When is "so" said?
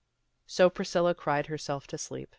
0.47-0.67